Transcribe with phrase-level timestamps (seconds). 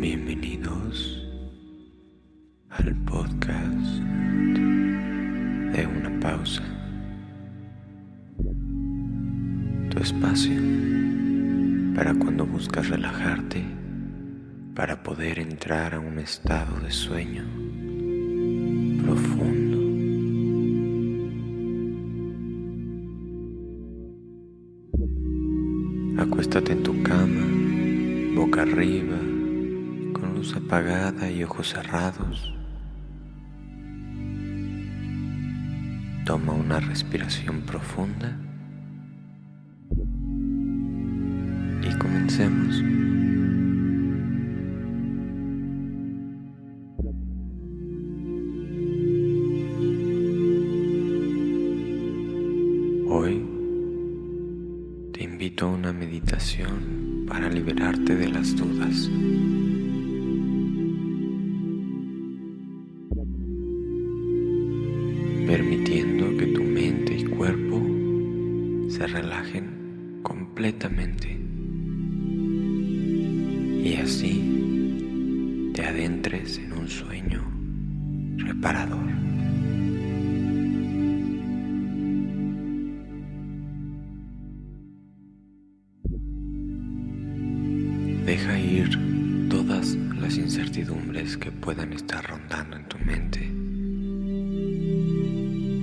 [0.00, 1.22] Bienvenidos
[2.70, 4.00] al podcast
[5.74, 6.62] de una pausa.
[9.90, 10.58] Tu espacio
[11.94, 13.62] para cuando buscas relajarte,
[14.74, 17.44] para poder entrar a un estado de sueño
[26.30, 27.46] Acuéstate en tu cama,
[28.34, 29.16] boca arriba,
[30.12, 32.54] con luz apagada y ojos cerrados.
[36.26, 38.36] Toma una respiración profunda
[41.82, 43.07] y comencemos.
[55.66, 59.10] Una meditación para liberarte de las dudas.
[65.46, 67.80] Permitiendo que tu mente y cuerpo
[68.88, 71.38] se relajen completamente
[73.82, 77.42] y así te adentres en un sueño
[78.36, 79.37] reparador.
[88.28, 93.40] Deja ir todas las incertidumbres que puedan estar rondando en tu mente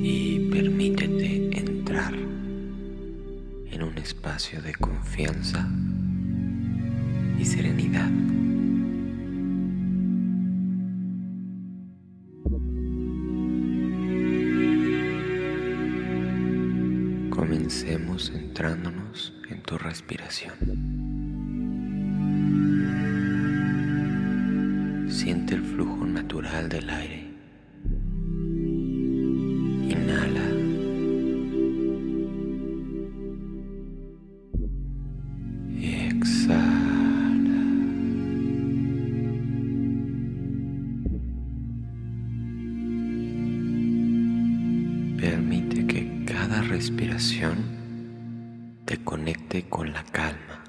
[0.00, 5.68] y permítete entrar en un espacio de confianza
[7.40, 8.08] y serenidad.
[17.30, 21.07] Comencemos centrándonos en tu respiración.
[25.48, 27.26] Siente el flujo natural del aire.
[29.88, 30.44] Inhala.
[35.70, 37.62] Y exhala.
[45.16, 47.56] Permite que cada respiración
[48.84, 50.67] te conecte con la calma.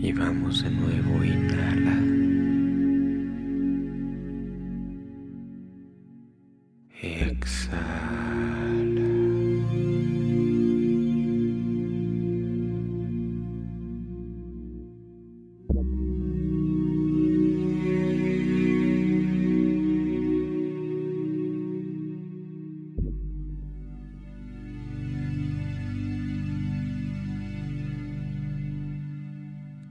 [0.00, 2.17] Y vamos de nuevo, inhala.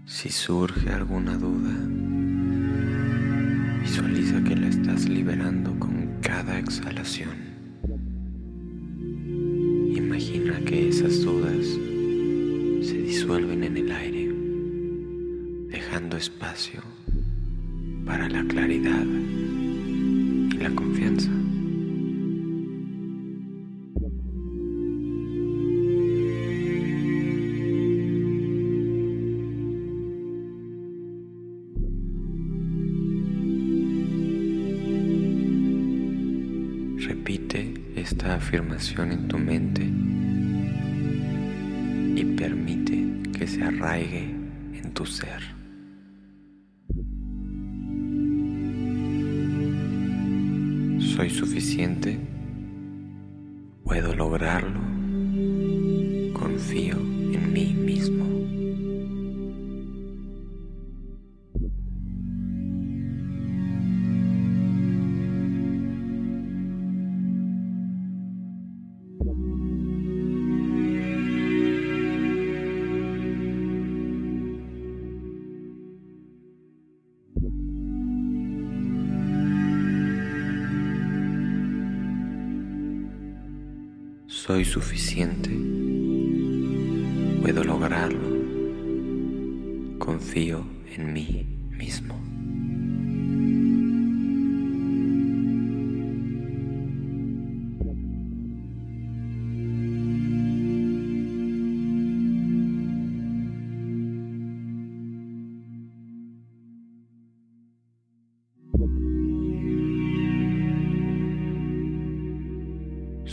[0.10, 1.76] Si surge alguna duda,
[3.82, 7.36] visualiza que la estás liberando con cada exhalación.
[9.94, 11.66] Imagina que esas dudas
[12.88, 14.34] se disuelven en el aire,
[15.78, 16.80] dejando espacio
[18.06, 21.17] para la claridad y la confianza.
[37.08, 39.82] Repite esta afirmación en tu mente
[42.20, 44.36] y permite que se arraigue
[44.74, 45.42] en tu ser.
[51.16, 52.20] Soy suficiente,
[53.86, 54.82] puedo lograrlo,
[56.34, 58.37] confío en mí mismo.
[84.48, 85.50] Soy suficiente,
[87.42, 88.30] puedo lograrlo,
[90.00, 90.66] confío
[90.96, 92.16] en mí mismo.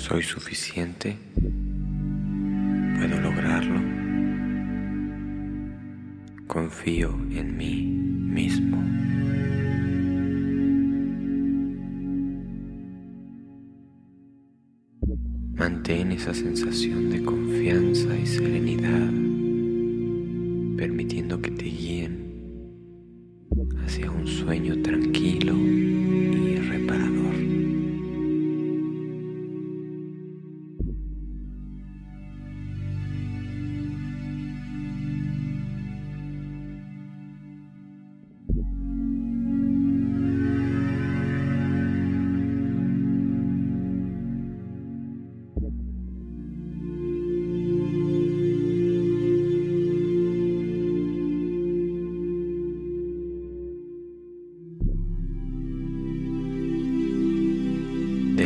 [0.07, 1.17] Soy suficiente.
[2.99, 3.81] Puedo lograrlo.
[6.47, 8.77] Confío en mí mismo.
[15.55, 19.24] Mantén esa sensación de confianza y serenidad,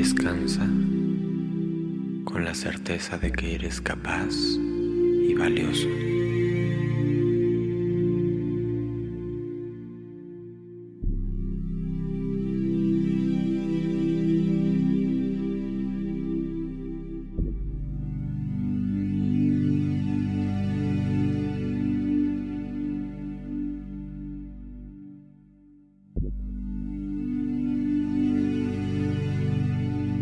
[0.08, 0.66] Descansa
[2.24, 5.86] con la certeza de que eres capaz y valioso.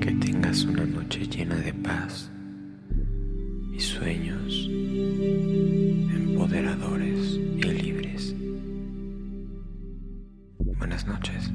[0.06, 2.30] Que tengas una noche llena de paz
[3.72, 4.68] y sueños
[6.14, 8.32] empoderadores y libres.
[10.78, 11.50] Buenas noches.